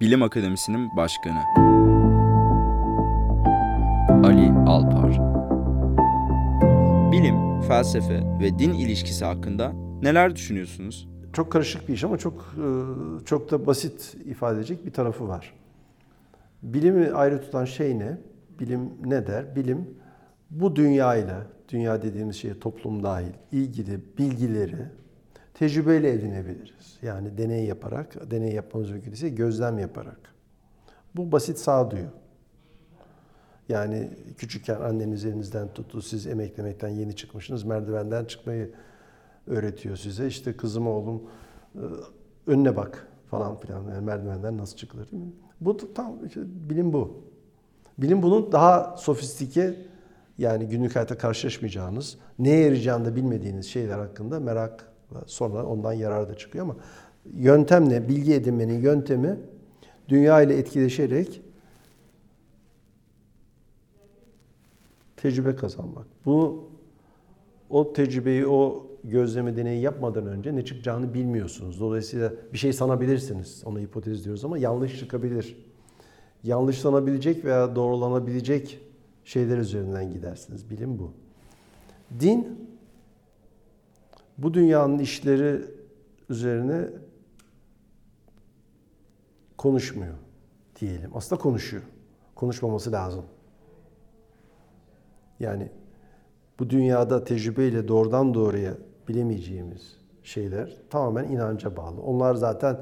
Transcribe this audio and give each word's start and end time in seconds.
Bilim 0.00 0.22
Akademisi'nin 0.22 0.96
başkanı. 0.96 1.38
Ali 4.26 4.50
Alpar. 4.66 5.10
Bilim, 7.12 7.60
felsefe 7.60 8.22
ve 8.40 8.58
din 8.58 8.72
ilişkisi 8.72 9.24
hakkında 9.24 9.72
neler 10.02 10.36
düşünüyorsunuz? 10.36 11.08
Çok 11.32 11.52
karışık 11.52 11.88
bir 11.88 11.94
iş 11.94 12.04
ama 12.04 12.18
çok 12.18 12.54
e, 12.56 12.64
çok 13.24 13.50
da 13.50 13.66
basit 13.66 14.16
ifade 14.24 14.56
edecek 14.58 14.86
bir 14.86 14.92
tarafı 14.92 15.28
var. 15.28 15.54
Bilimi 16.62 17.10
ayrı 17.12 17.40
tutan 17.40 17.64
şey 17.64 17.98
ne? 17.98 18.18
Bilim 18.60 18.90
ne 19.04 19.26
der? 19.26 19.56
Bilim 19.56 19.88
bu 20.50 20.76
dünyayla, 20.76 21.46
dünya 21.68 22.02
dediğimiz 22.02 22.36
şeye 22.36 22.58
toplum 22.58 23.02
dahil, 23.02 23.32
ilgili 23.52 24.00
bilgileri 24.18 24.86
tecrübeyle 25.60 26.12
edinebiliriz. 26.12 26.98
Yani 27.02 27.38
deney 27.38 27.64
yaparak, 27.64 28.30
deney 28.30 28.52
yapmamız 28.52 28.90
mümkün 28.90 29.12
ise 29.12 29.28
gözlem 29.28 29.78
yaparak. 29.78 30.34
Bu 31.16 31.32
basit 31.32 31.58
sağduyu. 31.58 32.06
Yani 33.68 34.10
küçükken 34.36 34.80
anneniz 34.80 35.24
elinizden 35.24 35.68
tuttu, 35.74 36.02
siz 36.02 36.26
emeklemekten 36.26 36.88
yeni 36.88 37.16
çıkmışsınız, 37.16 37.64
merdivenden 37.64 38.24
çıkmayı 38.24 38.70
öğretiyor 39.46 39.96
size. 39.96 40.26
İşte 40.26 40.56
kızım 40.56 40.86
oğlum 40.86 41.22
e, 41.74 41.82
önüne 42.46 42.76
bak 42.76 43.08
falan 43.30 43.60
filan. 43.60 43.88
Yani 43.88 44.04
merdivenden 44.06 44.58
nasıl 44.58 44.76
çıkılır 44.76 45.10
değil 45.10 45.22
mi? 45.22 45.32
Bu 45.60 45.94
tam 45.94 46.26
işte 46.26 46.40
bilim 46.44 46.92
bu. 46.92 47.24
Bilim 47.98 48.22
bunun 48.22 48.52
daha 48.52 48.96
sofistike 48.96 49.76
yani 50.38 50.68
günlük 50.68 50.96
hayatta 50.96 51.18
karşılaşmayacağınız, 51.18 52.18
neye 52.38 52.60
yarayacağını 52.60 53.04
da 53.04 53.16
bilmediğiniz 53.16 53.66
şeyler 53.66 53.98
hakkında 53.98 54.40
merak 54.40 54.90
sonra 55.26 55.66
ondan 55.66 55.92
yarar 55.92 56.28
da 56.28 56.34
çıkıyor 56.34 56.64
ama 56.64 56.76
yöntem 57.34 57.88
ne? 57.88 58.08
Bilgi 58.08 58.34
edinmenin 58.34 58.80
yöntemi 58.80 59.36
dünya 60.08 60.42
ile 60.42 60.58
etkileşerek 60.58 61.42
tecrübe 65.16 65.56
kazanmak. 65.56 66.06
Bu 66.26 66.64
o 67.70 67.92
tecrübeyi, 67.92 68.46
o 68.46 68.86
gözleme 69.04 69.56
deneyi 69.56 69.82
yapmadan 69.82 70.26
önce 70.26 70.56
ne 70.56 70.64
çıkacağını 70.64 71.14
bilmiyorsunuz. 71.14 71.80
Dolayısıyla 71.80 72.32
bir 72.52 72.58
şey 72.58 72.72
sanabilirsiniz. 72.72 73.62
Ona 73.66 73.78
hipotez 73.78 74.24
diyoruz 74.24 74.44
ama 74.44 74.58
yanlış 74.58 74.98
çıkabilir. 74.98 75.56
Yanlışlanabilecek 76.44 77.44
veya 77.44 77.76
doğrulanabilecek 77.76 78.80
şeyler 79.24 79.58
üzerinden 79.58 80.12
gidersiniz. 80.12 80.70
Bilim 80.70 80.98
bu. 80.98 81.12
Din 82.20 82.69
bu 84.42 84.54
dünyanın 84.54 84.98
işleri 84.98 85.60
üzerine 86.28 86.88
konuşmuyor 89.58 90.14
diyelim. 90.80 91.10
Aslında 91.14 91.42
konuşuyor. 91.42 91.82
Konuşmaması 92.34 92.92
lazım. 92.92 93.24
Yani 95.40 95.68
bu 96.58 96.70
dünyada 96.70 97.24
tecrübeyle 97.24 97.88
doğrudan 97.88 98.34
doğruya 98.34 98.74
bilemeyeceğimiz 99.08 99.96
şeyler 100.22 100.76
tamamen 100.90 101.24
inanca 101.24 101.76
bağlı. 101.76 102.00
Onlar 102.00 102.34
zaten 102.34 102.80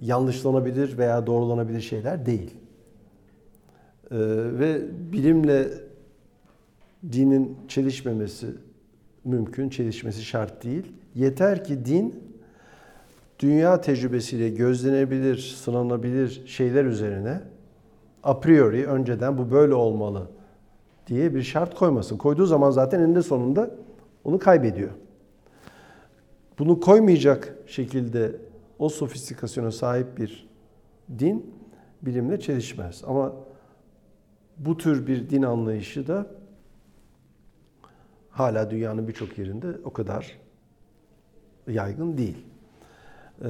yanlışlanabilir 0.00 0.98
veya 0.98 1.26
doğrulanabilir 1.26 1.80
şeyler 1.80 2.26
değil. 2.26 2.54
Ee, 4.10 4.16
ve 4.58 4.82
bilimle 5.12 5.68
dinin 7.12 7.58
çelişmemesi 7.68 8.54
mümkün, 9.24 9.68
çelişmesi 9.68 10.22
şart 10.22 10.64
değil. 10.64 10.92
Yeter 11.14 11.64
ki 11.64 11.84
din 11.84 12.14
dünya 13.38 13.80
tecrübesiyle 13.80 14.50
gözlenebilir, 14.50 15.38
sınanabilir 15.38 16.42
şeyler 16.46 16.84
üzerine 16.84 17.40
a 18.22 18.40
priori 18.40 18.86
önceden 18.86 19.38
bu 19.38 19.50
böyle 19.50 19.74
olmalı 19.74 20.26
diye 21.06 21.34
bir 21.34 21.42
şart 21.42 21.74
koymasın. 21.74 22.16
Koyduğu 22.16 22.46
zaman 22.46 22.70
zaten 22.70 23.00
eninde 23.00 23.22
sonunda 23.22 23.70
onu 24.24 24.38
kaybediyor. 24.38 24.90
Bunu 26.58 26.80
koymayacak 26.80 27.56
şekilde 27.66 28.36
o 28.78 28.88
sofistikasyona 28.88 29.70
sahip 29.70 30.18
bir 30.18 30.48
din 31.18 31.46
bilimle 32.02 32.40
çelişmez. 32.40 33.02
Ama 33.06 33.32
bu 34.58 34.76
tür 34.76 35.06
bir 35.06 35.30
din 35.30 35.42
anlayışı 35.42 36.06
da 36.06 36.26
hala 38.32 38.70
dünyanın 38.70 39.08
birçok 39.08 39.38
yerinde 39.38 39.66
o 39.84 39.92
kadar 39.92 40.38
yaygın 41.66 42.18
değil. 42.18 42.46
Ee, 43.44 43.48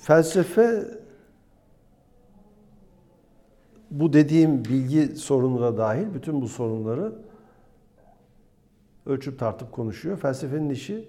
felsefe 0.00 0.84
bu 3.90 4.12
dediğim 4.12 4.64
bilgi 4.64 5.16
sorunu 5.16 5.60
da 5.60 5.78
dahil 5.78 6.14
bütün 6.14 6.42
bu 6.42 6.48
sorunları 6.48 7.12
ölçüp 9.06 9.38
tartıp 9.38 9.72
konuşuyor. 9.72 10.16
Felsefenin 10.16 10.70
işi 10.70 11.08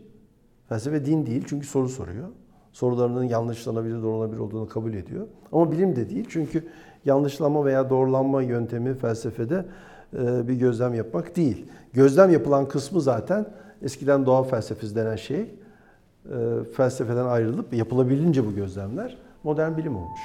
felsefe 0.69 1.05
din 1.05 1.25
değil 1.25 1.43
çünkü 1.47 1.67
soru 1.67 1.89
soruyor. 1.89 2.27
Sorularının 2.71 3.23
yanlışlanabilir, 3.23 4.01
doğrulanabilir 4.03 4.39
olduğunu 4.39 4.67
kabul 4.67 4.93
ediyor. 4.93 5.27
Ama 5.51 5.71
bilim 5.71 5.95
de 5.95 6.09
değil 6.09 6.25
çünkü 6.29 6.67
yanlışlama 7.05 7.65
veya 7.65 7.89
doğrulanma 7.89 8.41
yöntemi 8.41 8.93
felsefede 8.93 9.55
e, 9.55 9.65
bir 10.19 10.53
gözlem 10.53 10.93
yapmak 10.93 11.35
değil. 11.35 11.65
Gözlem 11.93 12.29
yapılan 12.29 12.67
kısmı 12.67 13.01
zaten 13.01 13.45
eskiden 13.81 14.25
doğa 14.25 14.43
felsefesi 14.43 14.95
denen 14.95 15.15
şey 15.15 15.39
e, 15.41 15.47
felsefeden 16.77 17.25
ayrılıp 17.25 17.73
yapılabilince 17.73 18.45
bu 18.45 18.55
gözlemler 18.55 19.17
modern 19.43 19.77
bilim 19.77 19.95
olmuş. 19.95 20.19